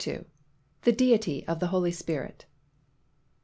THE 0.81 0.91
DEITY 0.91 1.47
OF 1.47 1.59
THE 1.59 1.67
HOLY 1.67 1.91
SPIRIT. 1.91 2.45